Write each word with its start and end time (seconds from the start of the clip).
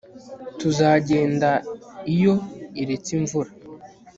tuzagenda 0.59 1.49
iyo 2.13 2.33
iretse 2.81 3.09
imvura 3.19 3.49